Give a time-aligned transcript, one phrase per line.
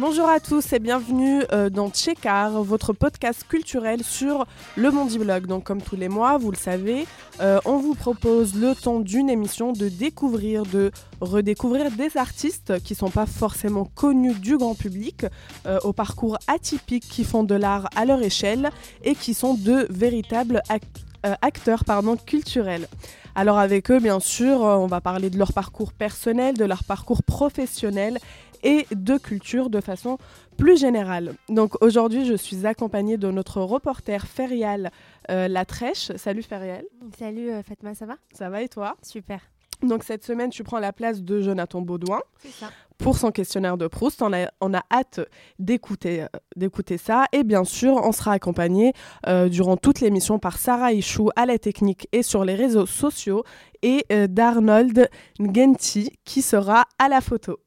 [0.00, 5.46] Bonjour à tous et bienvenue euh, dans Tchekar, votre podcast culturel sur le Mondi Blog.
[5.46, 7.04] Donc comme tous les mois, vous le savez,
[7.40, 12.94] euh, on vous propose le temps d'une émission de découvrir, de redécouvrir des artistes qui
[12.94, 15.26] sont pas forcément connus du grand public,
[15.66, 18.70] euh, au parcours atypique qui font de l'art à leur échelle
[19.02, 20.62] et qui sont de véritables
[21.42, 22.86] acteurs pardon, culturels.
[23.34, 27.22] Alors avec eux, bien sûr, on va parler de leur parcours personnel, de leur parcours
[27.22, 28.18] professionnel
[28.62, 30.18] et de culture de façon
[30.56, 31.34] plus générale.
[31.48, 34.90] Donc aujourd'hui, je suis accompagnée de notre reporter Ferial
[35.30, 36.12] euh, Latrèche.
[36.16, 36.84] Salut Ferial.
[37.18, 38.16] Salut euh, Fatma, ça va?
[38.32, 38.96] Ça va et toi?
[39.02, 39.40] Super.
[39.82, 42.20] Donc cette semaine, tu prends la place de Jonathan Baudouin
[42.58, 42.70] ça.
[42.98, 44.22] pour son questionnaire de Proust.
[44.22, 45.20] On a, on a hâte
[45.60, 47.26] d'écouter, euh, d'écouter ça.
[47.32, 48.92] Et bien sûr, on sera accompagné
[49.28, 53.44] euh, durant toute l'émission par Sarah Ichou à la technique et sur les réseaux sociaux
[53.82, 57.60] et euh, d'Arnold Ngenti qui sera à la photo.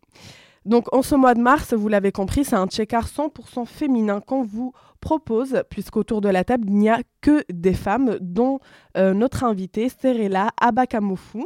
[0.66, 4.44] Donc en ce mois de mars, vous l'avez compris, c'est un check-art 100% féminin qu'on
[4.44, 8.60] vous propose, puisqu'autour de la table, il n'y a que des femmes, dont
[8.98, 11.46] euh, notre invitée, Sterella Abakamofu.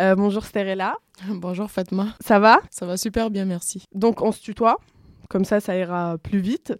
[0.00, 0.96] Euh, bonjour Sterella.
[1.28, 2.14] Bonjour Fatma.
[2.20, 2.60] Ça va?
[2.70, 3.82] Ça va super bien, merci.
[3.92, 4.78] Donc on se tutoie
[5.28, 6.72] comme ça, ça ira plus vite.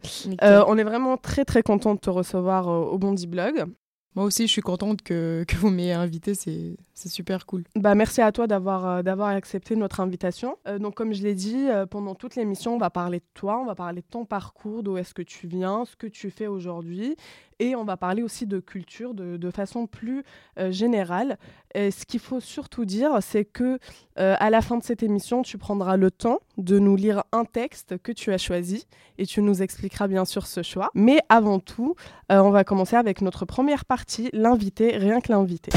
[0.43, 3.67] Euh, on est vraiment très très content de te recevoir au Bondi Blog.
[4.15, 6.77] Moi aussi, je suis contente que, vous m'ayez invité, c'est
[7.09, 7.65] super cool.
[7.77, 10.57] Bah, merci à toi d'avoir euh, accepté notre invitation.
[10.67, 13.61] Euh, donc, comme je l'ai dit, euh, pendant toute l'émission, on va parler de toi,
[13.61, 16.47] on va parler de ton parcours, d'où est-ce que tu viens, ce que tu fais
[16.47, 17.17] aujourd'hui.
[17.61, 20.23] Et on va parler aussi de culture de, de façon plus
[20.59, 21.39] euh, générale.
[21.75, 23.79] Ce qu'il faut surtout dire, c'est que
[24.19, 27.45] euh, à la fin de cette émission, tu prendras le temps de nous lire un
[27.45, 28.87] texte que tu as choisi
[29.19, 30.91] et tu nous expliqueras bien sûr ce choix.
[30.95, 31.95] Mais avant tout,
[32.33, 35.73] euh, on va commencer avec notre première partie, l'invité, rien que l'invité.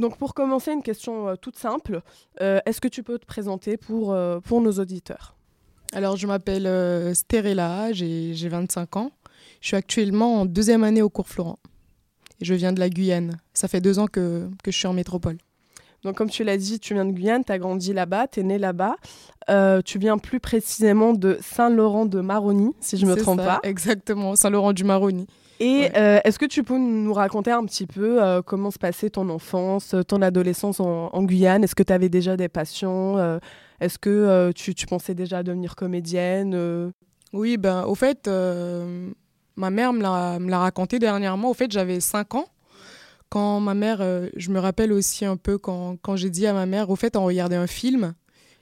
[0.00, 2.02] Donc pour commencer, une question toute simple.
[2.38, 5.34] Est-ce que tu peux te présenter pour, pour nos auditeurs?
[5.94, 9.10] Alors, je m'appelle euh, Sterella, j'ai 25 ans.
[9.60, 11.58] Je suis actuellement en deuxième année au cours Florent.
[12.40, 13.38] Et je viens de la Guyane.
[13.54, 15.38] Ça fait deux ans que, que je suis en métropole.
[16.04, 18.42] Donc comme tu l'as dit, tu viens de Guyane, tu as grandi là-bas, tu es
[18.44, 18.94] né là-bas.
[19.50, 23.44] Euh, tu viens plus précisément de Saint-Laurent de Maroni, si je ne me trompe ça,
[23.46, 23.60] pas.
[23.68, 25.26] Exactement, Saint-Laurent du Maroni.
[25.58, 25.92] Et Ouais.
[25.96, 29.28] euh, est-ce que tu peux nous raconter un petit peu euh, comment se passait ton
[29.28, 31.64] enfance, ton adolescence en, en Guyane?
[31.64, 33.40] Est-ce que tu avais déjà des passions
[33.80, 36.92] Est-ce que tu, tu pensais déjà devenir comédienne
[37.32, 38.30] Oui, ben, au fait,
[39.58, 41.50] ma mère me l'a raconté dernièrement.
[41.50, 42.46] Au fait, j'avais 5 ans.
[43.28, 46.54] Quand ma mère, euh, je me rappelle aussi un peu quand, quand j'ai dit à
[46.54, 48.14] ma mère, au fait, on regardait un film.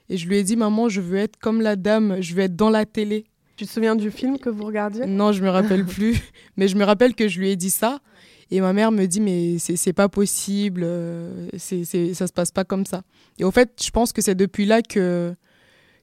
[0.09, 2.55] Et je lui ai dit, maman, je veux être comme la dame, je veux être
[2.55, 3.25] dans la télé.
[3.55, 5.05] Tu te souviens du film que vous regardiez?
[5.05, 6.17] Non, je me rappelle plus.
[6.57, 7.99] Mais je me rappelle que je lui ai dit ça.
[8.51, 12.31] Et ma mère me dit, mais c'est c'est pas possible, euh, c'est c'est- ça se
[12.33, 13.01] passe pas comme ça.
[13.39, 15.33] Et au fait, je pense que c'est depuis là que,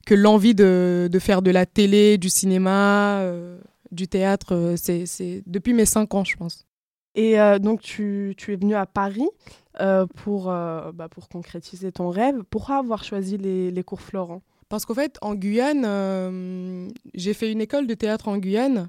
[0.05, 3.59] que l'envie de, de faire de la télé, du cinéma, euh,
[3.95, 6.67] du théâtre, euh, c'est c'est depuis mes 5 ans, je pense.
[7.15, 9.29] Et euh, donc tu, tu es venu à Paris
[9.81, 12.43] euh, pour, euh, bah, pour concrétiser ton rêve.
[12.51, 14.43] Pourquoi avoir choisi les, les cours Florent?
[14.69, 18.89] Parce qu'en fait, en Guyane, j'ai fait une école de théâtre en Guyane.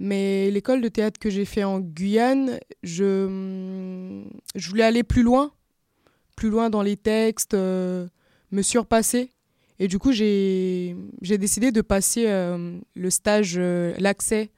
[0.00, 4.22] Mais l'école de théâtre que j'ai fait en Guyane, je,
[4.54, 5.52] je voulais aller plus loin,
[6.36, 8.08] plus loin dans les textes, me
[8.62, 9.30] surpasser.
[9.80, 14.50] Et du coup, j'ai décidé de passer euh, le stage, euh, l'accès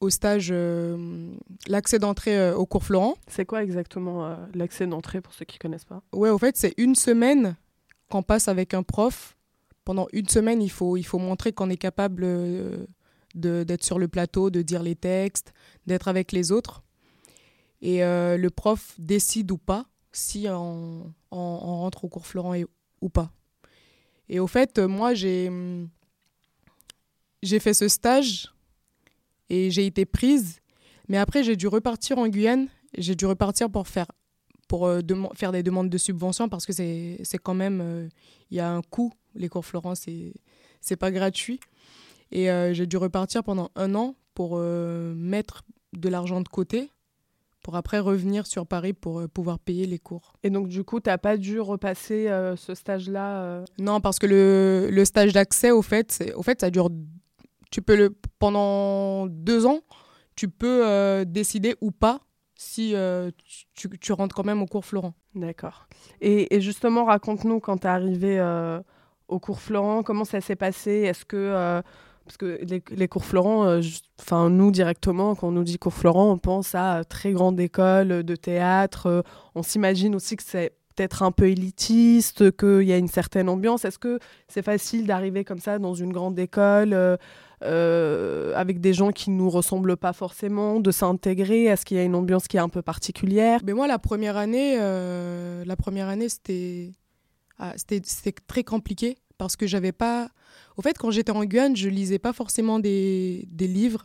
[0.00, 1.32] au stage, euh,
[1.66, 3.14] l'accès d'entrée au cours Florent.
[3.26, 6.02] C'est quoi exactement l'accès d'entrée pour ceux qui connaissent pas?
[6.12, 7.56] Ouais, au fait, c'est une semaine
[8.10, 9.36] qu'on passe avec un prof.
[9.84, 12.26] Pendant une semaine, il faut, il faut montrer qu'on est capable
[13.34, 15.52] d'être sur le plateau, de dire les textes,
[15.86, 16.82] d'être avec les autres.
[17.82, 22.66] Et le prof décide ou pas si on, on- on rentre au cours Florent et-
[23.00, 23.30] ou pas.
[24.34, 25.48] Et au fait, euh, moi, j'ai
[27.40, 28.52] j'ai fait ce stage
[29.48, 30.58] et j'ai été prise.
[31.08, 32.66] Mais après, j'ai dû repartir en Guyane.
[32.98, 34.08] J'ai dû repartir pour faire
[34.66, 35.02] pour euh,
[35.34, 38.08] faire des demandes de subvention parce que c'est c'est quand même euh,
[38.50, 40.32] il y a un coût les cours Florent c'est
[40.80, 41.60] c'est pas gratuit
[42.32, 46.90] et j'ai dû repartir pendant un an pour mettre de l'argent de côté
[47.64, 50.34] pour après revenir sur Paris pour euh, pouvoir payer les cours.
[50.44, 54.26] Et donc du coup, t'as pas dû repasser euh, ce stage-là euh, Non, parce que
[54.26, 56.90] le, le stage d'accès, au fait, c'est- au fait, ça dure.
[57.72, 59.80] Tu peux le pendant deux ans,
[60.36, 62.20] tu peux euh, décider ou pas
[62.56, 62.94] si
[63.74, 65.14] tu, tu rentres quand même au cours Florent.
[65.34, 65.88] D'accord.
[66.20, 68.80] Et, et justement, raconte-nous quand t'es arrivé euh,
[69.26, 70.90] au cours Florent, comment ça s'est passé?
[70.92, 71.82] Est-ce que
[72.24, 72.60] parce que
[72.90, 73.80] les, cours Florent, euh,
[74.20, 77.60] enfin nous directement, quand on nous dit cours Florent, on pense à euh, très grande
[77.60, 79.06] école de théâtre.
[79.06, 79.22] euh,
[79.54, 83.84] on s'imagine aussi que c'est peut-être un peu élitiste, qu'il y a une certaine ambiance.
[83.84, 84.18] Est-ce que
[84.48, 87.16] c'est facile d'arriver comme ça dans une grande école euh,
[87.62, 91.64] euh, avec des gens qui ne nous ressemblent pas forcément, de s'intégrer?
[91.64, 93.60] Est-ce qu'il y a une ambiance qui est un peu particulière?
[93.64, 95.76] Mais moi, la première année, euh, la
[96.08, 96.92] année, c'était
[97.58, 98.02] ah, c'était
[98.46, 100.30] très compliqué parce que j'avais pas.
[100.78, 104.04] Au fait, quand j'étais en Guyane, je lisais pas forcément des, des livres.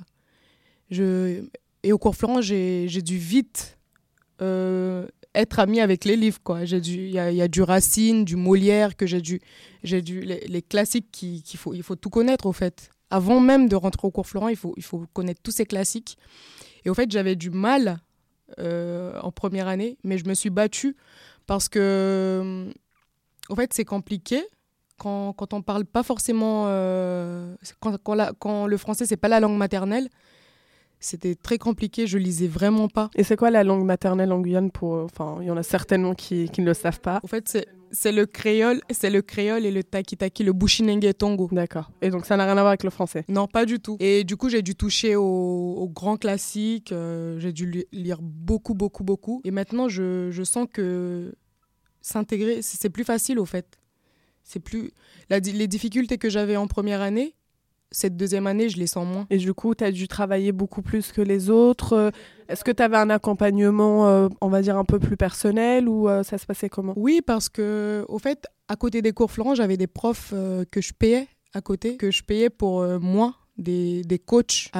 [0.91, 1.45] Je...
[1.83, 3.77] Et au cours Florent, j'ai dû vite
[4.41, 6.39] euh, être ami avec les livres.
[6.62, 9.39] il y a, y a, du Racine, du Molière que j'ai dû,
[9.81, 12.89] dû les, les classiques qu'il faut, il faut tout connaître au fait.
[13.09, 16.18] Avant même de rentrer au cours Florent, il faut, il faut connaître tous ces classiques.
[16.83, 18.01] Et au fait, j'avais du mal
[18.59, 20.97] euh, en première année, mais je me suis battue
[21.47, 22.74] parce que,
[23.47, 24.44] au fait, c'est compliqué
[25.00, 29.30] quand, quand on parle pas forcément, euh, quand, quand, la, quand le français c'est pas
[29.30, 30.10] la langue maternelle
[31.00, 33.10] c'était très compliqué, je lisais vraiment pas.
[33.16, 36.13] Et c'est quoi la langue maternelle en Guyane pour enfin il y en a certainement
[36.13, 37.19] qui, qui ne le savent pas.
[37.24, 41.48] En fait, c'est le créole, c'est le créole et le taki-taki, le bushinenge tongo.
[41.52, 41.90] D'accord.
[42.02, 43.98] Et donc ça n'a rien à voir avec le français Non, pas du tout.
[44.00, 48.74] Et du coup, j'ai dû toucher aux, aux grands classiques, euh, j'ai dû lire beaucoup
[48.74, 51.34] beaucoup beaucoup et maintenant je, je sens que
[52.02, 53.79] s'intégrer, c'est plus facile au fait.
[54.50, 54.92] C'est plus
[55.30, 57.36] la, les difficultés que j'avais en première année,
[57.92, 59.28] cette deuxième année, je les sens moins.
[59.30, 62.12] Et du coup, tu as dû travailler beaucoup plus que les autres.
[62.48, 66.10] Est-ce que tu avais un accompagnement, euh, on va dire, un peu plus personnel ou
[66.10, 66.94] euh, ça se passait comment?
[66.96, 70.81] Oui, parce que, au fait, à côté des cours Florent, j'avais des profs euh, que
[70.81, 74.71] je payais à côté, que je payais pour moi, des, des coachs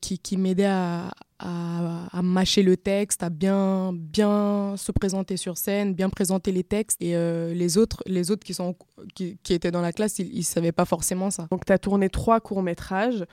[0.00, 5.58] qui, qui m'aidaient à, à, à, mâcher le texte, à bien, bien se présenter sur
[5.58, 7.00] scène, bien présenter les textes.
[7.00, 8.76] Et euh, les, autres, les autres qui, sont,
[9.14, 11.46] qui, qui étaient dans la classe, ils ne savaient pas forcément ça.
[11.50, 13.24] Donc, tu as tourné trois courts-métrages.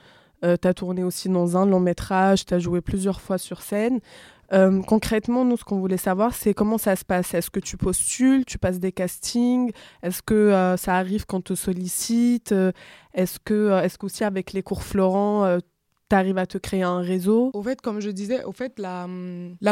[0.44, 3.62] Euh, tu as tourné aussi dans un long métrage, tu as joué plusieurs fois sur
[3.62, 4.00] scène.
[4.52, 7.32] Euh, concrètement, nous, ce qu'on voulait savoir, c'est comment ça se passe.
[7.32, 9.72] Est-ce que tu postules, tu passes des castings?
[10.02, 12.54] Est-ce que euh, ça arrive quand on te sollicite?
[13.14, 15.58] Est-ce que, est-ce qu'aussi avec les cours Florent, euh,
[16.12, 19.06] tu à te créer un réseau Au fait, comme je disais, au fait, la,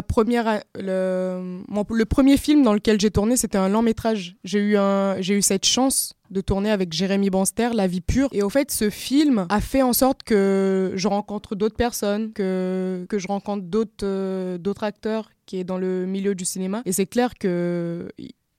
[0.03, 4.37] première, le, premier film dans lequel j'ai tourné, c'était un long métrage.
[4.45, 8.29] J'ai eu, eu cette chance de tourner avec Jérémy Banster, La vie pure.
[8.33, 13.05] Et au fait, ce film a fait en sorte que je rencontre d'autres personnes, que,
[13.09, 16.83] que je rencontre d'autres, euh, acteurs qui est dans le milieu du cinéma.
[16.87, 18.09] Et c'est clair que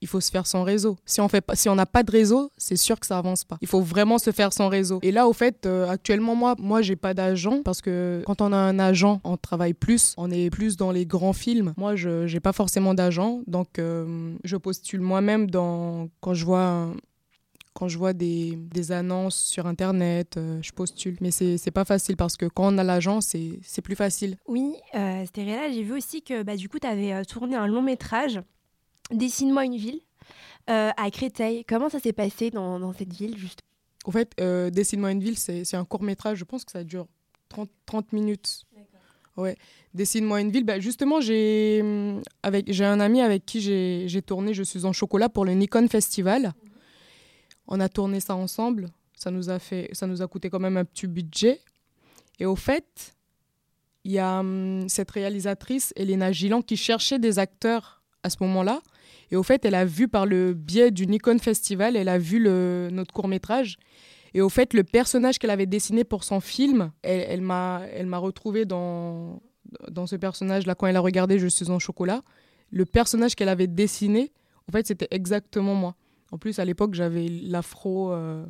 [0.02, 0.96] il faut se faire son réseau.
[1.06, 3.56] Si on fait si on n'a pas de réseau, c'est sûr que ça avance pas.
[3.62, 4.98] Il faut vraiment se faire son réseau.
[5.02, 8.52] Et là, au fait, euh, actuellement, moi, moi, j'ai pas d'agent parce que quand on
[8.52, 11.72] a un agent, on travaille plus, on est plus dans les grands films.
[11.76, 16.92] Moi, je j'ai pas forcément d'agent, donc euh, je postule moi-même dans quand je vois
[17.74, 18.58] quand je vois des,
[18.90, 21.16] annonces sur Internet, euh, je postule.
[21.20, 24.36] Mais c'est pas facile parce que quand on a l'agent, c'est plus facile.
[24.46, 27.82] Oui, euh, Stéréla, j'ai vu aussi que bah, du coup, tu avais tourné un long
[27.82, 28.40] métrage,
[29.12, 30.00] Dessine-moi une ville,
[30.70, 31.64] euh, à Créteil.
[31.64, 33.60] Comment ça s'est passé dans, dans, cette ville, juste?
[34.04, 37.06] Au fait, euh, Dessine-moi une ville, c'est un court métrage, je pense que ça dure
[37.48, 38.64] 30, 30 minutes.
[39.36, 39.56] Ouais.
[39.94, 40.64] Dessine-moi une ville.
[40.64, 41.80] Bah, justement, j'ai
[42.42, 46.48] un ami avec qui j'ai tourné Je suis en chocolat pour le Nikon Festival.
[46.48, 46.68] Mmh.
[47.68, 48.90] On a tourné ça ensemble.
[49.16, 51.60] Ça nous a fait, ça nous a coûté quand même un petit budget.
[52.40, 53.14] Et au fait,
[54.04, 58.80] il y a hum, cette réalisatrice, Elena Gilan, qui cherchait des acteurs à ce moment-là.
[59.30, 62.40] Et au fait, elle a vu par le biais du Nikon Festival, elle a vu
[62.40, 63.78] notre court métrage.
[64.34, 68.18] Et au fait, le personnage qu'elle avait dessiné pour son film, elle, m'a, elle m'a
[68.18, 69.42] retrouvé dans,
[69.90, 72.22] dans ce personnage-là quand elle a regardé Je suis en chocolat.
[72.70, 74.32] Le personnage qu'elle avait dessiné,
[74.68, 75.94] en fait, c'était exactement moi.
[76.30, 78.12] En plus, à l'époque, j'avais l'afro.
[78.12, 78.44] Euh,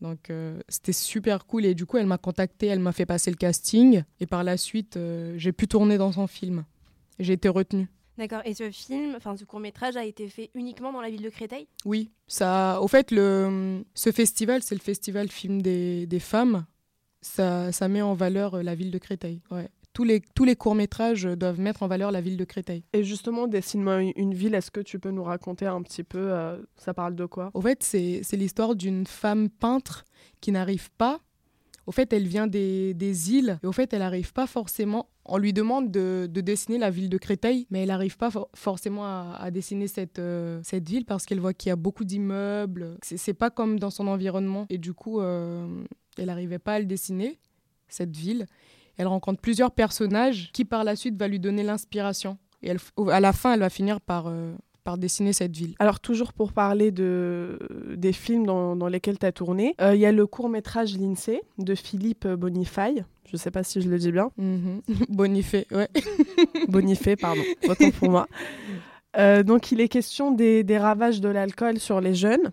[0.00, 1.66] donc, euh, c'était super cool.
[1.66, 4.02] Et du coup, elle m'a contacté, elle m'a fait passer le casting.
[4.20, 6.64] Et par la suite, euh, j'ai pu tourner dans son film.
[7.18, 7.88] J'ai été retenue.
[8.18, 8.42] D'accord.
[8.44, 11.30] Et ce film, enfin ce court métrage, a été fait uniquement dans la ville de
[11.30, 11.66] Créteil?
[11.84, 12.10] Oui.
[12.26, 16.64] Ça, au fait, le, ce festival, c'est le festival film des, des femmes.
[17.22, 19.40] Ça, ça, met en valeur la ville de Créteil.
[19.50, 22.84] Ouais tous les, tous les courts-métrages doivent mettre en valeur la ville de Créteil.
[22.92, 26.58] Et justement, Dessine-moi une ville, est-ce que tu peux nous raconter un petit peu, euh,
[26.76, 27.50] ça parle de quoi?
[27.54, 30.04] Au fait, c'est l'histoire d'une femme peintre
[30.40, 31.20] qui n'arrive pas.
[31.86, 35.08] Au fait, elle vient des, des îles et au fait, elle n'arrive pas forcément.
[35.26, 38.48] On lui demande de, de, dessiner la ville de Créteil, mais elle n'arrive pas for
[38.54, 42.98] forcément à, dessiner cette, euh, cette ville parce qu'elle voit qu'il y a beaucoup d'immeubles.
[43.02, 44.66] C'est pas comme dans son environnement.
[44.70, 45.84] Et du coup, euh,
[46.18, 47.38] elle n'arrivait pas à le dessiner,
[47.88, 48.46] cette ville.
[48.96, 52.38] Elle rencontre plusieurs personnages qui par la suite va lui donner l'inspiration.
[52.62, 52.70] Et
[53.10, 55.74] à la fin, elle va finir par, euh, par dessiner cette ville.
[55.78, 57.58] Alors toujours pour parler de,
[57.96, 60.96] des films dans, dans lesquels tu as tourné, il euh, y a le court métrage
[60.96, 63.04] L'INSEE de Philippe Bonifay.
[63.26, 64.30] Je ne sais pas si je le dis bien.
[64.36, 65.06] Mm -hmm.
[65.08, 65.88] Bonifay, ouais.
[66.68, 67.42] Bonifay, pardon.
[67.68, 68.28] Autant pour moi.
[69.16, 72.50] Euh, donc, il est question des, des ravages de l'alcool sur les jeunes.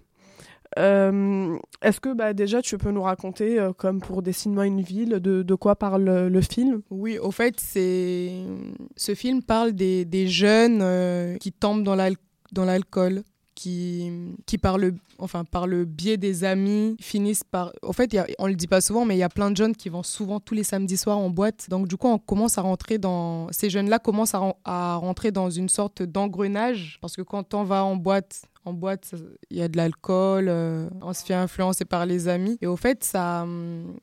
[0.79, 5.19] Euh, Est-ce que bah, déjà tu peux nous raconter, euh, comme pour Dessine-moi une ville,
[5.19, 6.81] de, quoi parle le, le film?
[6.89, 11.95] Oui, au fait, ce film parle des, jeunes euh, qui tombent dans
[12.65, 13.23] l'alcool,
[13.55, 14.11] qui,
[14.45, 17.71] qui par, le, enfin, par le biais des amis finissent par...
[17.81, 19.57] Au fait, y a- on le dit pas souvent, mais il y a plein de
[19.57, 21.69] jeunes qui vont souvent tous les samedis soirs en boîte.
[21.69, 23.47] Donc du coup, on commence à rentrer dans...
[23.51, 27.83] Ces jeunes-là commencent à, à rentrer dans une sorte d'engrenage, parce que quand on va
[27.83, 28.43] en boîte...
[28.63, 29.15] En boîte,
[29.49, 32.59] il y a de l'alcool, euh, on se fait influencer par les amis.
[32.61, 33.43] Et au fait, ça,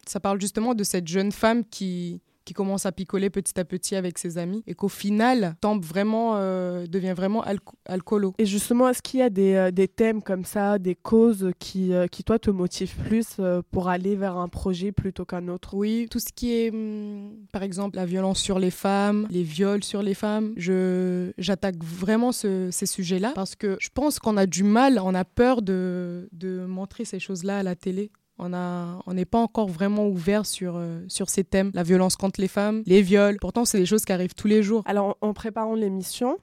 [0.04, 3.94] ça parle justement de cette jeune femme qui, qui commence à picoler petit à petit
[3.94, 8.32] avec ses amis et qu'au final tombe vraiment, euh, devient vraiment alco- alcoolo.
[8.38, 11.92] Et justement, est-ce qu'il y a des, euh, des thèmes comme ça, des causes qui,
[11.92, 13.36] euh, qui toi, te motivent plus
[13.70, 15.74] pour aller vers un projet plutôt qu'un autre?
[15.74, 19.84] Oui, tout ce qui est, hum, par exemple, la violence sur les femmes, les viols
[19.84, 24.46] sur les femmes, je, j'attaque vraiment ce- ces sujets-là parce que je pense qu'on a
[24.46, 28.10] du mal, on a peur de, de montrer ces choses-là à la télé.
[28.38, 31.70] On n'est pas encore vraiment ouvert sur, euh, sur ces thèmes.
[31.74, 33.38] La violence contre les femmes, les viols.
[33.40, 34.82] Pourtant, c'est des choses qui arrivent tous les jours.
[34.86, 36.38] Alors, en préparant l'émission,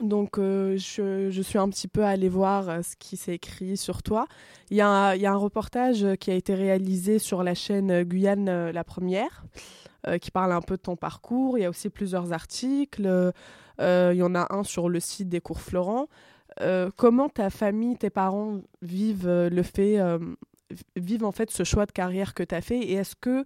[0.00, 3.76] donc euh, je, je suis un petit peu allée voir euh, ce qui s'est écrit
[3.76, 4.26] sur toi.
[4.70, 8.70] Il y, a y a un reportage qui a été réalisé sur la chaîne Guyane
[8.70, 9.44] La Première,
[10.20, 11.58] qui parle un peu de ton parcours.
[11.58, 13.32] Il y a aussi plusieurs articles.
[13.80, 16.06] Il y en a un sur le site des cours Florent.
[16.96, 19.98] Comment ta famille, tes parents vivent le fait,
[20.96, 23.44] vivent en fait ce choix de carrière que tu as fait Et est-ce que,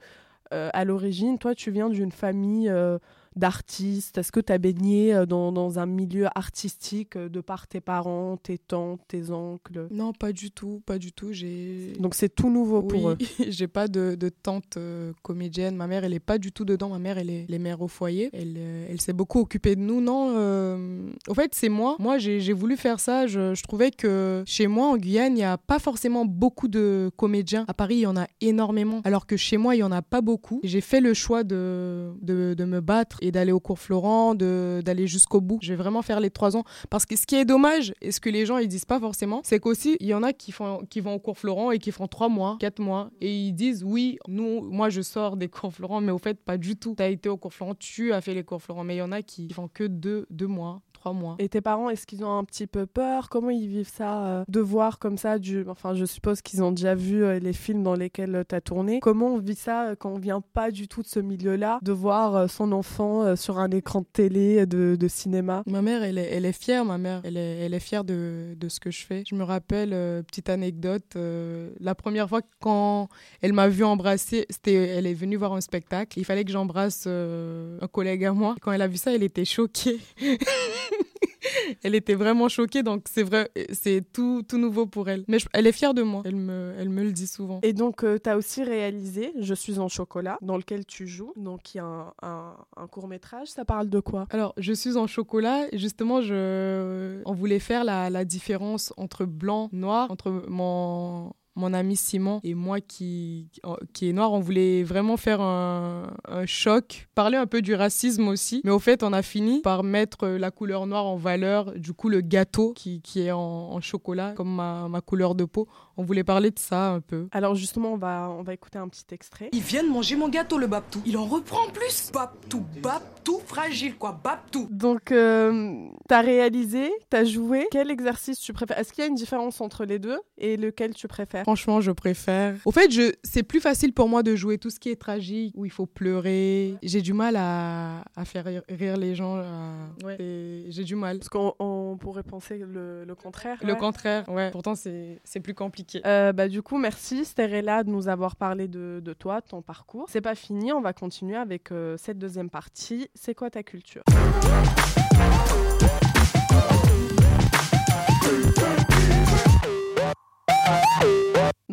[0.52, 2.99] euh, à l'origine, toi, tu viens d'une famille euh,
[3.37, 4.19] d'artistes?
[4.19, 7.81] Est-ce que tu as baigné euh, dans, dans un milieu artistique euh, de par tes
[7.81, 9.88] parents, tes tantes, tes oncles?
[9.91, 11.33] Non, pas du tout, pas du tout.
[11.33, 13.19] J'ai Donc c'est tout nouveau pour eux.
[13.49, 15.76] J'ai pas de, de tante euh, comédienne.
[15.76, 16.88] Ma mère, elle est pas du tout dedans.
[16.88, 18.31] Ma mère, elle est, elle est mère au foyer.
[18.33, 20.00] Elle, euh, elle s'est beaucoup occupée de nous.
[20.00, 21.97] Non, euh, au fait, c'est moi.
[21.99, 23.26] Moi, j'ai j'ai voulu faire ça.
[23.26, 27.11] Je, je trouvais que chez moi, en Guyane, il n'y a pas forcément beaucoup de
[27.17, 27.64] comédiens.
[27.69, 29.00] À Paris, il y en a énormément.
[29.05, 30.61] Alors que chez moi, il y en a pas beaucoup.
[30.62, 35.07] J'ai fait le choix de, de, de me battre et d'aller au cours Florent, d'aller
[35.07, 35.59] jusqu'au bout.
[35.62, 36.64] Je vais vraiment faire les trois ans.
[36.90, 39.40] Parce que ce qui est dommage, et ce que les gens ils disent pas forcément,
[39.45, 41.90] c'est qu'aussi, il y en a qui, font, qui vont au cours Florent et qui
[41.90, 45.73] font trois mois, quatre mois, et ils disent oui, nous, moi je sors des cours
[45.73, 46.95] Florent, mais au fait, pas du tout.
[46.97, 49.02] Tu as été au cours Florent, tu as fait les cours Florent, mais il y
[49.02, 51.37] en a qui font que deux, deux mois, trois mois.
[51.38, 53.28] Et tes parents, est-ce qu'ils ont un petit peu peur?
[53.28, 55.62] Comment ils vivent ça euh, De voir comme ça, du...
[55.68, 59.00] enfin je suppose qu'ils ont déjà vu euh, les films dans lesquels tu as tourné.
[59.00, 61.92] Comment on vit ça euh, quand on vient pas du tout de ce milieu-là De
[61.92, 65.62] voir euh, son enfant euh, sur un écran de télé, de, de cinéma?
[65.66, 67.20] Ma mère, elle est, elle est fière, ma mère.
[67.25, 69.25] Elle est, elle est fière de, de ce que je fais.
[69.28, 73.08] Je me rappelle, euh, petite anecdote, euh, la première fois quand
[73.42, 76.18] elle m'a vu embrasser, c'était, elle est venue voir un spectacle.
[76.18, 78.54] Il fallait que j'embrasse euh, un collègue à moi.
[78.62, 79.99] Quand elle a vu ça, elle était choquée.
[81.83, 85.25] elle était vraiment choquée, donc c'est vrai, c'est tout, tout nouveau pour elle.
[85.29, 87.61] Mais je- elle est fière de moi, elle me, elle me le dit souvent.
[87.63, 91.33] Et donc, tu as aussi réalisé Je suis en chocolat, dans lequel tu joues.
[91.37, 93.49] Donc, il y a un, un- un court métrage.
[93.49, 94.27] Ça parle de quoi?
[94.31, 95.67] Alors, je suis en chocolat.
[95.73, 97.21] Justement, je...
[97.27, 102.54] on voulait faire la, la différence entre blanc, noir, entre mon, mon ami Simon et
[102.54, 103.49] moi qui,
[103.92, 104.32] qui est noir.
[104.32, 108.61] On voulait vraiment faire un, un choc, parler un peu du racisme aussi.
[108.64, 111.73] Mais au fait, on a fini par mettre la couleur noire en valeur.
[111.73, 115.44] Du coup, le gâteau qui, qui est en, en chocolat, comme ma, ma couleur de
[115.44, 115.68] peau.
[115.96, 117.28] On voulait parler de ça un peu.
[117.30, 119.49] Alors, justement, on va, on va écouter un petit extrait.
[119.52, 121.00] Il vient de manger mon gâteau, le Babtou.
[121.06, 122.11] Il en reprend en plus.
[122.12, 124.66] Babtou, Babtou, fragile quoi, Babtou.
[124.70, 127.68] Donc, euh, tu as réalisé, tu as joué.
[127.70, 128.78] Quel exercice tu préfères?
[128.78, 131.44] Est-ce qu'il y a une différence entre les deux Et lequel tu préfères?
[131.45, 132.57] Franchement, je préfère.
[132.65, 133.13] Au fait, je...
[133.23, 135.85] c'est plus facile pour moi de jouer tout ce qui est tragique, où il faut
[135.87, 136.75] pleurer.
[136.83, 139.37] J'ai du mal à, à faire rire- les gens.
[139.37, 139.75] à-
[140.05, 140.17] Ouais.
[140.19, 141.19] Et J'ai du mal.
[141.19, 143.59] Parce qu'on on pourrait penser le, le contraire.
[143.63, 143.79] Le ouais.
[143.79, 144.51] contraire, ouais.
[144.51, 146.01] Pourtant, c'est c'est plus compliqué.
[146.07, 149.63] Euh, bah, du coup, merci Sterella de nous avoir parlé de, de toi, de ton
[149.63, 150.07] parcours.
[150.09, 153.09] C'est pas fini, on va continuer avec euh, cette deuxième partie.
[153.15, 154.03] C'est quoi ta culture?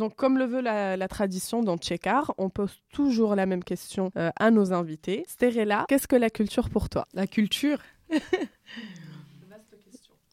[0.01, 4.12] Donc, comme le veut la, la tradition dans Tchekar, on pose toujours la même question
[4.17, 5.24] euh, à nos invités.
[5.27, 7.08] Sterella, qu'est-ce que la culture pour toi?
[7.13, 7.77] La culture?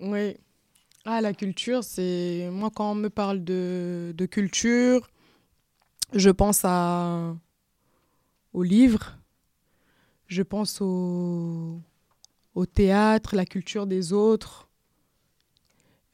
[0.01, 0.37] Oui.
[1.05, 2.49] Ah, la culture, c'est.
[2.53, 5.11] Moi, quand on me parle de, de culture,
[6.15, 7.35] je pense à...
[8.53, 9.19] aux livres,
[10.29, 11.81] je pense au,
[12.55, 14.69] au théâtre, la culture des autres.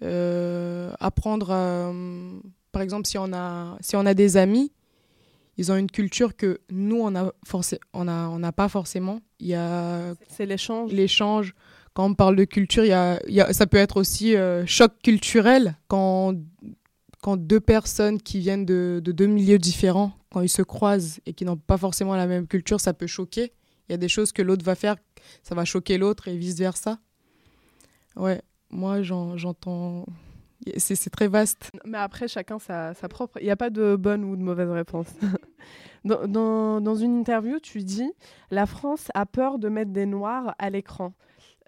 [0.02, 2.40] Euh, apprendre, euh,
[2.74, 4.70] par exemple, si on, a, si on a des amis,
[5.56, 7.32] ils ont une culture que nous, on n'a
[7.92, 9.20] on a, on n'a pas forcément.
[9.40, 10.90] Il y a C'est l'échange.
[10.92, 11.54] l'échange,
[11.94, 14.34] quand on parle de culture, il y a, il y a- ça peut être aussi
[14.36, 16.34] euh, choc culturel quand,
[17.22, 21.32] quand deux personnes qui viennent de, de deux milieux différents, quand ils se croisent et
[21.34, 23.52] qui n'ont pas forcément la même culture, ça peut choquer.
[23.88, 24.96] Il y a des choses que l'autre va faire,
[25.44, 26.98] ça va choquer l'autre et vice-versa.
[28.16, 30.04] Ouais, moi j'en- j'entends...
[30.76, 31.70] c'est très vaste.
[31.84, 33.38] Mais après, chacun sa, propre.
[33.40, 35.08] Il n'y a pas de bonne ou de mauvaise réponse.
[36.04, 38.12] dans une interview, tu dis
[38.50, 41.12] La France a peur de mettre des noirs à l'écran.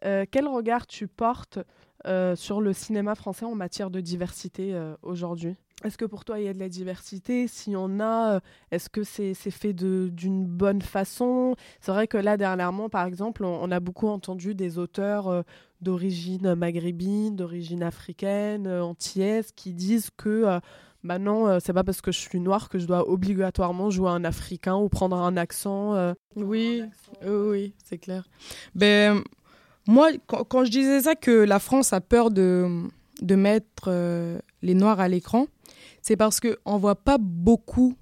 [0.04, 1.58] Euh, quel regard tu portes
[2.06, 5.56] euh, sur le cinéma français en matière de diversité euh, aujourd'hui?
[5.84, 7.46] Est-ce que pour toi, il y a de la diversité?
[7.48, 8.40] S'il y en a, euh,
[8.70, 11.54] est-ce que c'est fait d'une bonne façon?
[11.80, 15.42] C'est vrai que là, dernièrement, par exemple, on, on a beaucoup entendu des auteurs euh,
[15.82, 20.60] d'origine maghrébine, d'origine africaine, euh, antillaise, qui disent que euh,
[21.04, 24.08] bah non, euh, c'est pas parce que je suis noire que je dois obligatoirement jouer
[24.08, 25.94] un africain ou prendre un accent.
[26.36, 26.82] Oui,
[27.22, 28.26] oui, oui, c'est clair.
[28.74, 29.22] Ben,
[29.86, 32.88] moi, quand, quand je disais ça, que la France a peur de,
[33.20, 33.90] de mettre
[34.62, 35.46] les Noirs à l'écran,
[36.06, 37.96] c'est parce qu'on ne voit pas beaucoup,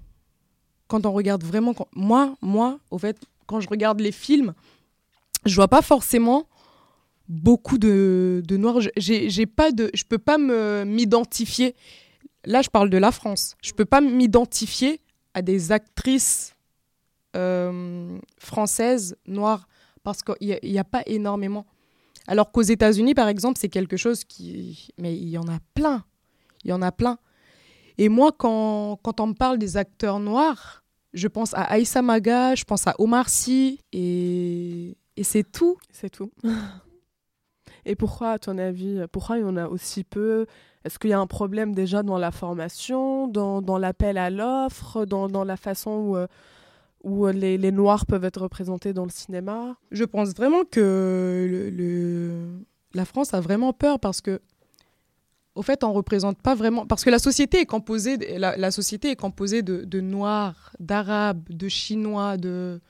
[0.87, 1.73] quand on regarde vraiment...
[1.95, 4.53] moi, moi, au fait, quand je regarde les films,
[5.43, 6.47] je vois pas forcément
[7.27, 8.81] beaucoup de, Noirs.
[8.95, 11.73] J'ai pas de, je peux pas m'identifier.
[12.45, 13.55] Là, je parle de la France.
[13.63, 15.01] Je peux pas m'identifier
[15.33, 16.55] à des actrices
[17.35, 19.67] euh, françaises noires
[20.03, 21.65] parce qu'il n'y a, pas énormément.
[22.27, 24.89] Alors qu'aux États-Unis, par exemple, c'est quelque chose qui.
[24.99, 26.03] Mais il y en a plein.
[26.63, 27.17] Il y en a plein.
[27.97, 30.83] Et moi, quand, quand on me parle des acteurs noirs,
[31.13, 35.77] je pense à Aïssa Maga, je pense à Omar Sy, et, et c'est tout.
[35.91, 36.31] C'est tout.
[37.87, 40.47] Et pourquoi, à ton avis, pourquoi il y en a aussi peu?
[40.83, 45.05] Est-ce qu'il y a un problème déjà dans la formation, dans, dans l'appel à l'offre,
[45.05, 46.25] dans, dans la façon où, euh,
[47.03, 49.75] où les, les Noirs peuvent être représentés dans le cinéma?
[49.91, 52.59] Je pense vraiment que le, le-
[52.95, 54.41] la France a vraiment peur parce que,
[55.55, 56.85] au fait, on représente pas vraiment.
[56.85, 61.67] Parce que la société est composée, de- la, société est composée de, Noirs, d'Arabes, de
[61.69, 62.81] Chinois, de,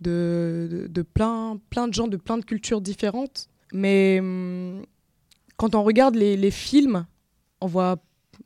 [0.00, 3.48] de, de, plein, plein de gens, de plein de cultures différentes.
[3.72, 4.84] Mais hum,
[5.56, 7.06] quand on regarde les, films,
[7.60, 7.96] on voit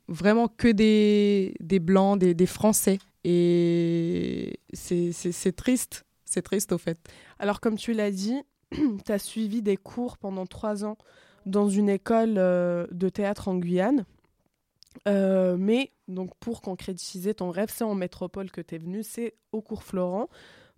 [0.07, 2.99] vraiment que des, des Blancs, des, des Français.
[3.23, 6.05] Et c'est triste.
[6.25, 6.99] C'est triste, au fait.
[7.39, 8.39] Alors, comme tu l'as dit,
[8.71, 10.97] tu as suivi des cours pendant trois ans
[11.47, 14.05] dans une école euh, de théâtre en Guyane.
[15.07, 19.35] Euh, mais, donc, pour concrétiser ton rêve, c'est en métropole que tu es venu, c'est
[19.51, 20.27] au cours Florent.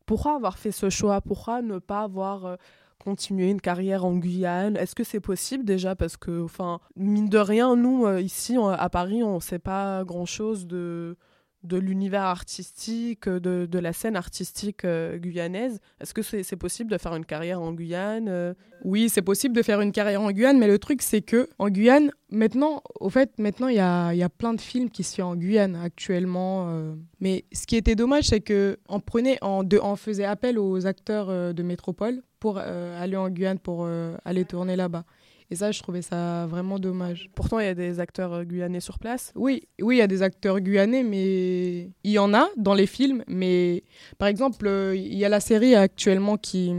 [0.06, 1.22] Pourquoi avoir fait ce choix?
[1.22, 2.56] Pourquoi ne pas avoir euh,
[3.04, 4.76] continué une carrière en Guyane?
[4.78, 5.96] Est-ce que c'est possible déjà?
[5.96, 10.68] Parce que, enfin, mine de rien, nous, ici, à Paris, on ne sait pas grand-chose
[10.68, 11.16] de
[11.64, 15.80] de l'univers artistique, de, de la scène artistique euh, guyanaise.
[16.00, 18.54] Est-ce que c'est possible de faire une carrière en Guyane euh?
[18.86, 21.70] Oui, c'est possible de faire une carrière en Guyane, mais le truc, c'est que en
[21.70, 25.16] Guyane, maintenant, au fait, maintenant, il y a, y a plein de films qui se
[25.16, 26.70] font en Guyane actuellement.
[26.70, 26.96] euh.
[27.20, 29.02] Mais ce qui était dommage, c'est que on
[29.42, 34.16] on, faisait appel aux acteurs euh, de métropole pour euh, aller en Guyane, pour euh,
[34.24, 35.04] aller tourner là-bas.
[35.52, 37.30] Et ça, je trouvais ça vraiment dommage.
[37.34, 39.32] Pourtant, il y a des acteurs euh, guyanais sur place.
[39.36, 42.86] Oui, oui, il y a des acteurs guyanais, mais il y en a dans les
[42.86, 43.24] films.
[43.28, 43.84] Mais
[44.20, 46.72] par exemple, euh, il y a la série actuellement qui,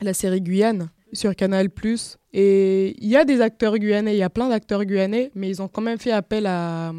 [0.00, 1.68] la série Guyane sur Canal+.
[2.32, 5.60] Et il y a des acteurs guyanais, il y a plein d'acteurs guyanais, mais ils
[5.60, 6.92] ont quand même fait appel à,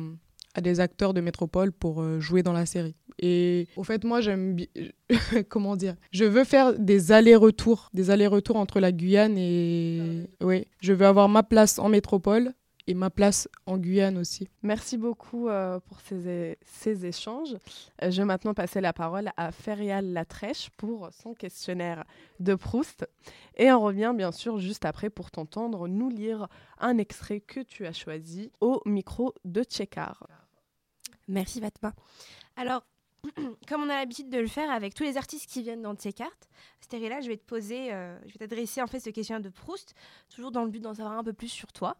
[0.56, 2.96] à des acteurs de métropole pour euh, jouer dans la série.
[3.20, 4.68] Et au fait, moi, j'aime bien.
[5.50, 10.28] Comment dire Je veux faire des allers-retours, des allers-retours entre la Guyane et.
[10.41, 12.54] Oui, je veux avoir ma place en métropole
[12.88, 14.48] et ma place en Guyane aussi.
[14.62, 17.56] Merci beaucoup euh, pour ces, ces échanges.
[18.04, 22.04] Euh, je vais maintenant passer la parole à Ferial Latrèche pour son questionnaire
[22.39, 23.08] de Proust.
[23.58, 26.48] Et on revient bien sûr juste après pour t'entendre nous lire
[26.80, 30.28] un extrait que tu as choisi au micro de Tchekar.
[31.28, 31.94] Merci Fatma.
[32.56, 32.84] Alors,
[33.68, 36.14] comme on a l'habitude de le faire avec tous les artistes qui viennent dans tes
[36.14, 36.48] cartes,
[36.82, 39.96] Stérila, je vais te poser, euh, je vais t'adresser en fait ce questionnaire de Proust,
[40.34, 41.98] toujours dans le but d'en savoir un peu plus sur toi.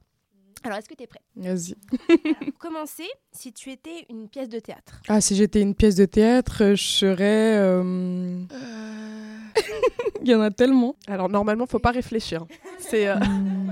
[0.64, 1.22] Alors, est-ce que tu es prêt?
[1.36, 1.76] Vas-y.
[2.52, 6.06] Pour commencer, si tu étais une pièce de théâtre, Ah, si j'étais une pièce de
[6.06, 7.58] théâtre, je serais.
[7.58, 8.44] euh,
[10.24, 10.96] Il y en a tellement.
[11.08, 12.46] Alors normalement, faut pas réfléchir.
[12.80, 13.16] C'est euh,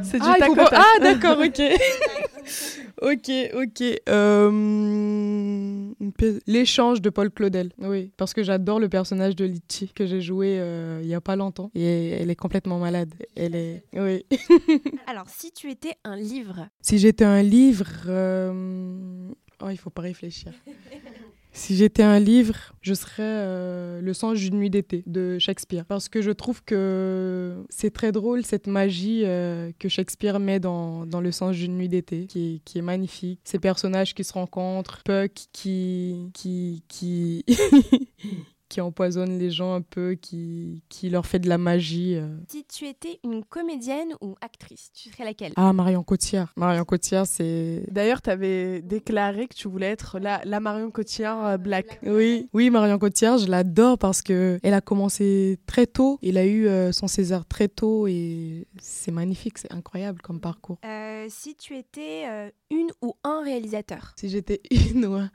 [0.03, 1.61] c'est du Ah, tac faut ah, d'accord, ok.
[3.01, 3.83] ok, ok.
[4.09, 5.91] Euh,
[6.47, 7.71] L'échange de Paul Claudel.
[7.79, 11.21] Oui, parce que j'adore le personnage de Litchi que j'ai joué euh, il y a
[11.21, 11.71] pas longtemps.
[11.75, 13.13] Et elle est complètement malade.
[13.35, 13.83] Elle est.
[13.93, 14.25] Oui.
[15.07, 17.87] alors si tu étais un livre, Si j'étais un livre.
[18.07, 19.29] euh,
[19.65, 20.51] Oh, il faut pas réfléchir.
[21.53, 25.85] Si j'étais un livre, je serais euh, Le songe d'une nuit d'été de Shakespeare.
[25.85, 31.05] Parce que je trouve que c'est très drôle cette magie euh, que Shakespeare met dans,
[31.05, 33.39] dans Le songe d'une nuit d'été, qui est, qui est magnifique.
[33.43, 36.31] Ces personnages qui se rencontrent, Puck qui.
[36.33, 36.83] qui.
[36.87, 37.45] qui.
[38.73, 42.15] qui empoisonne les gens un peu, qui, qui leur fait de la magie.
[42.15, 42.27] euh.
[42.47, 45.53] Si tu étais une comédienne ou actrice, tu serais laquelle?
[45.57, 46.51] Ah, Marion Cotillard.
[46.57, 47.83] Marion Cotillard, c'est.
[47.91, 51.99] D'ailleurs, tu avais déclaré que tu voulais être la, la Marion Cotillard euh, black.
[52.03, 56.17] Oui, oui, Marion Cotillard, je l'adore parce que elle a commencé très tôt.
[56.23, 60.79] Elle a eu euh, son César très tôt et c'est magnifique, c'est incroyable comme parcours.
[60.83, 64.13] Euh, Si tu étais euh, une ou un réalisateur?
[64.19, 64.61] Si j'étais
[64.95, 65.29] une ou un-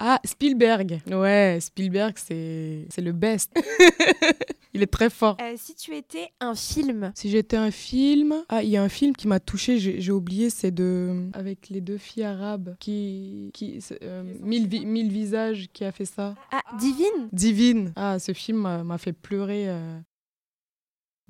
[0.00, 1.00] Ah, Spielberg.
[1.10, 3.52] Ouais, Spielberg, c'est c'est le best.
[4.74, 5.36] Il est très fort.
[5.42, 8.88] Euh, Si tu étais un film Si j'étais un film, ah, il y a un
[8.88, 13.80] film qui m'a touché, j'ai oublié, c'est de avec les deux filles arabes qui qui
[14.02, 16.34] euh, mille, vi- mille visages qui a fait ça.
[16.50, 17.92] Ah, Divine Divine.
[17.96, 19.68] Ah, ce film m'a m'a fait pleurer.
[19.68, 19.98] euh.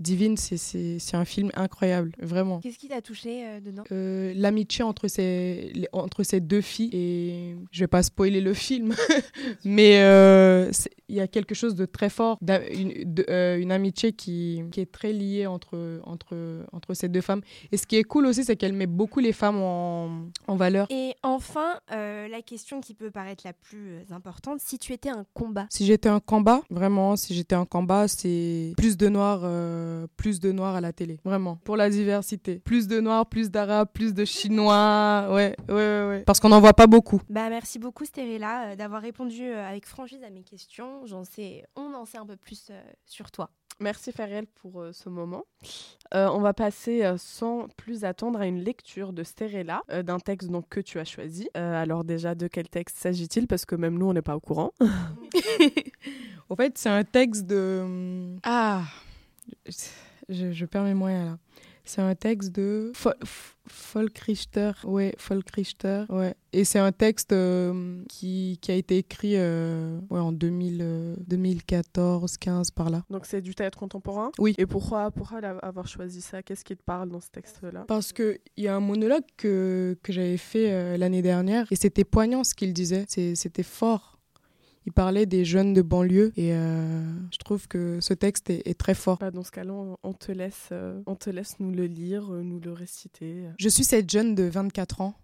[0.02, 2.58] Divine, c'est- un film incroyable, vraiment.
[2.60, 3.84] Qu'est-ce qui t'a touché euh, dedans?
[3.92, 8.54] Euh, L'amitié entre ces, les- entre ces deux filles, et je vais pas spoiler le
[8.54, 8.94] film,
[9.64, 10.70] mais euh,
[11.08, 14.90] il y a quelque chose de très fort, une, de- une amitié qui, qui est
[14.90, 17.42] très liée entre, entre, entre ces deux femmes.
[17.70, 20.86] Et ce qui est cool aussi, c'est qu'elle met beaucoup les femmes en, en valeur.
[20.90, 25.66] Et enfin, la question qui peut paraître la plus importante, si tu étais un combat?
[25.70, 29.42] Si j'étais un combat, vraiment, si j'étais un combat, c'est plus de noirs,
[29.92, 32.58] euh, plus de noirs à la télé, vraiment, pour la diversité.
[32.58, 36.22] Plus de noirs, plus d'arabes, plus de chinois, ouais, ouais, ouais, ouais.
[36.26, 37.20] Parce qu'on n'en voit pas beaucoup.
[37.28, 41.06] Bah merci beaucoup Stérella euh, d'avoir répondu euh, avec franchise à mes questions.
[41.06, 43.50] J'en sais, on en sait un peu plus euh, sur toi.
[43.80, 45.44] Merci Fariel pour euh, ce moment.
[46.14, 50.18] Euh, on va passer euh, sans plus attendre à une lecture de Sterella, euh, d'un
[50.18, 51.48] texte donc, que tu as choisi.
[51.56, 53.46] Euh, alors déjà, de quel texte s'agit-il?
[53.46, 54.72] Parce que même nous, on n'est pas au courant.
[56.48, 58.36] Au fait, c'est un texte de.
[58.42, 58.82] Ah
[60.28, 61.38] Je, je perds mes moyens là.
[61.84, 63.16] C'est un texte de Fol-
[63.66, 64.70] Folkrichter.
[64.84, 66.04] Ouais, Folkrichter.
[66.10, 66.34] Ouais.
[66.52, 71.16] Et c'est un texte euh, qui, qui a été écrit euh, ouais, en 2000, euh,
[71.26, 73.02] 2014, 15 par là.
[73.10, 74.30] Donc c'est du théâtre contemporain?
[74.38, 74.54] Oui.
[74.58, 75.10] Et pourquoi,
[75.62, 76.42] avoir choisi ça?
[76.42, 77.84] Qu'est-ce qui te parle dans ce texte-là?
[77.88, 82.04] Parce qu'il y a un monologue que, que j'avais fait euh, l'année dernière et c'était
[82.04, 83.06] poignant ce qu'il disait.
[83.08, 84.11] C'était fort.
[84.84, 88.74] Il parlait des jeunes de banlieue et euh, je trouve que ce texte est- est
[88.78, 89.18] très fort.
[89.18, 92.42] Bah, Dans ce cas-là, on, te laisse, euh, on te laisse nous le lire, euh,
[92.42, 93.44] nous le réciter.
[93.58, 95.14] Je suis cette jeune de 24 ans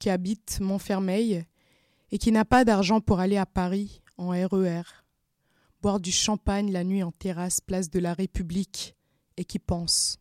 [0.00, 1.44] qui habite Montfermeil
[2.10, 4.82] et qui n'a pas d'argent pour aller à Paris en RER,
[5.80, 8.96] boire du champagne la nuit en terrasse place de la République
[9.36, 10.18] et qui pense.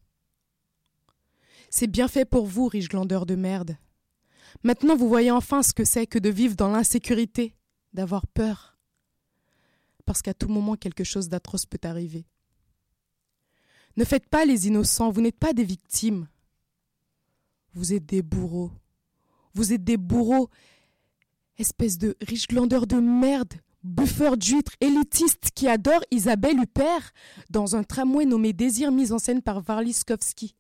[1.71, 3.77] C'est bien fait pour vous, riche glandeur de merde.
[4.63, 7.55] Maintenant vous voyez enfin ce que c'est que de vivre dans l'insécurité,
[7.93, 8.77] d'avoir peur.
[10.05, 12.25] Parce qu'à tout moment quelque chose d'atroce peut arriver.
[13.95, 16.27] Ne faites pas les innocents, vous n'êtes pas des victimes.
[17.73, 18.71] Vous êtes des bourreaux.
[19.53, 20.49] Vous êtes des bourreaux.
[21.57, 23.53] Espèce de riche glandeur de merde,
[23.83, 27.11] buffeur d'huîtres, élitiste qui adore Isabelle Huppert
[27.51, 30.55] dans un tramway nommé Désir mis en scène par Varliskowski.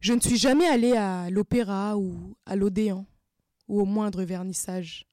[0.00, 3.06] Je ne suis jamais allée à l'opéra ou à l'Odéon
[3.68, 5.06] ou au moindre vernissage.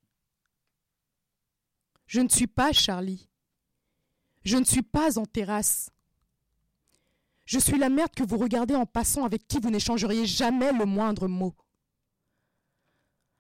[2.08, 3.30] Je ne suis pas Charlie.
[4.44, 5.90] Je ne suis pas en terrasse.
[7.46, 10.86] Je suis la merde que vous regardez en passant avec qui vous n'échangeriez jamais le
[10.86, 11.56] moindre mot.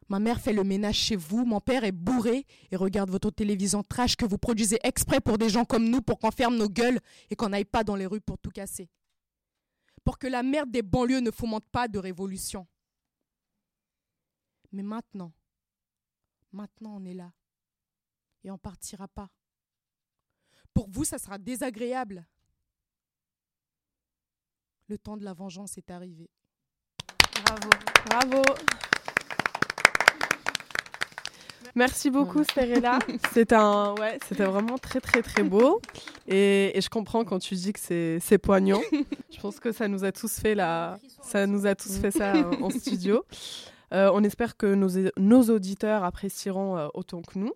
[0.09, 3.83] Ma mère fait le ménage chez vous, mon père est bourré et regarde votre télévision
[3.83, 6.99] trash que vous produisez exprès pour des gens comme nous pour qu'on ferme nos gueules
[7.29, 8.89] et qu'on n'aille pas dans les rues pour tout casser.
[10.03, 12.67] Pour que la merde des banlieues ne fomente pas de révolution.
[14.73, 15.31] Mais maintenant,
[16.51, 17.31] maintenant on est là
[18.43, 19.29] et on partira pas.
[20.73, 22.25] Pour vous, ça sera désagréable.
[24.87, 26.29] Le temps de la vengeance est arrivé.
[27.45, 27.69] Bravo.
[28.09, 28.43] Bravo
[31.75, 32.99] Merci beaucoup Sterella.
[33.33, 35.81] C'est un, ouais, c'était vraiment très très très beau.
[36.27, 38.81] Et, et je comprends quand tu dis que c'est, c'est poignant.
[39.31, 42.33] Je pense que ça nous a tous fait la, ça nous a tous fait ça
[42.61, 43.25] en studio.
[43.93, 47.53] Euh, on espère que nos, nos auditeurs apprécieront euh, autant que nous.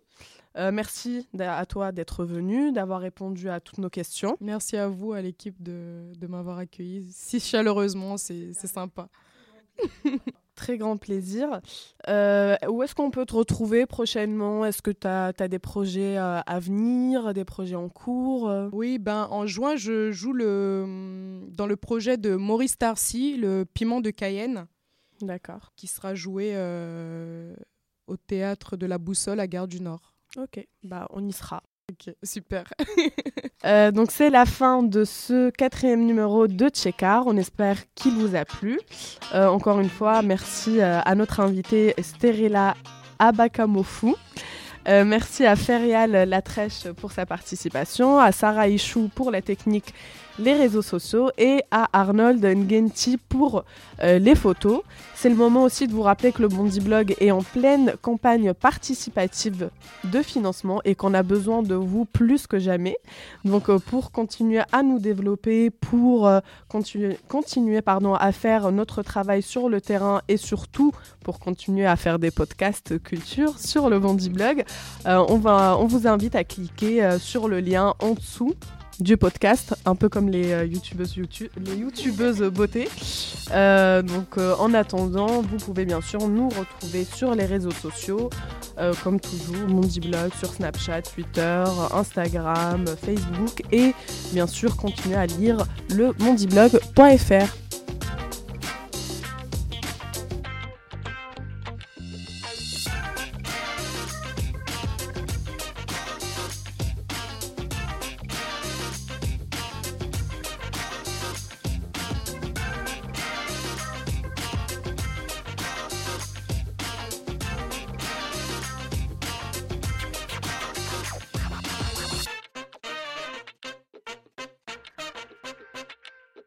[0.58, 4.38] Euh, merci à toi d'être venu, d'avoir répondu à toutes nos questions.
[4.42, 8.18] Merci à vous, à l'équipe, de, de m'avoir accueilli si chaleureusement.
[8.18, 9.10] C'est sympa.
[10.56, 11.62] Très grand plaisir.
[12.10, 14.66] Euh, où est-ce qu'on peut te retrouver prochainement?
[14.66, 18.52] Est-ce que tu as, des projets euh, à venir, des projets en cours?
[18.74, 24.02] Oui, ben, en juin, je joue le, dans le projet de Maurice Tarcy, le piment
[24.02, 24.66] de Cayenne,
[25.22, 25.74] D'accord.
[25.76, 27.56] qui sera joué euh,
[28.08, 30.17] au théâtre de la Boussole à Gare du Nord.
[30.38, 31.64] Ok, bah on y sera.
[31.92, 32.66] Ok, super.
[33.66, 37.26] Euh, donc c'est la fin de ce quatrième numéro de Tchekar.
[37.26, 38.80] On espère qu'il vous a plu.
[39.34, 42.76] Euh, encore une fois, merci euh, à notre invitée Sterila
[43.18, 44.14] Abakamofu.
[44.88, 49.94] Euh, merci à Ferial Latrèche pour sa participation, à Sarah Ichou pour la technique,
[50.40, 53.64] les réseaux sociaux et à Arnold Ngenti pour
[54.04, 54.82] euh, les photos.
[55.16, 58.54] C'est le moment aussi de vous rappeler que le Bondi Blog est en pleine campagne
[58.54, 59.70] participative
[60.04, 62.98] de financement et qu'on a besoin de vous plus que jamais.
[63.46, 67.18] Donc euh, pour continuer à nous développer, pour euh, continuer,
[68.20, 70.92] à faire notre travail sur le terrain et surtout
[71.24, 74.64] pour continuer à faire des podcasts culture sur le Bondi Blog,
[75.06, 78.54] on, vous invite à cliquer sur le lien en dessous
[79.00, 82.90] du podcast, un peu comme les euh, youtubeuses, beauté.
[83.52, 88.30] Euh, donc euh, en attendant, vous pouvez bien sûr nous retrouver sur les réseaux sociaux,
[89.04, 93.96] comme toujours, Mondiblog sur Snapchat, Twitter, Instagram, Facebook et
[94.34, 97.67] bien sûr continuer à lire le mondiblog.fr.